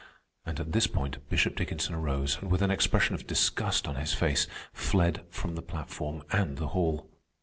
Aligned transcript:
And 0.47 0.59
at 0.59 0.71
this 0.71 0.87
point 0.87 1.19
Bishop 1.29 1.55
Dickinson 1.55 1.93
arose, 1.93 2.39
and 2.41 2.49
with 2.49 2.63
an 2.63 2.71
expression 2.71 3.13
of 3.13 3.27
disgust 3.27 3.87
on 3.87 3.97
his 3.97 4.15
face, 4.15 4.47
fled 4.73 5.23
from 5.29 5.53
the 5.53 5.61
platform 5.61 6.23
and 6.31 6.57
the 6.57 6.69
hall. 6.69 7.07